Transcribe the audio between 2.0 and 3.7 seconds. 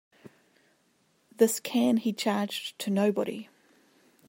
charged to nobody.